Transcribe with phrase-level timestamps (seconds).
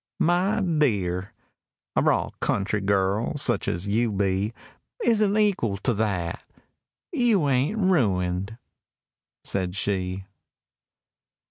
[0.19, 4.51] —"My dear—a raw country girl, such as you be,
[5.03, 6.41] Isn't equal to that.
[7.11, 8.57] You ain't ruined,"
[9.43, 10.25] said she.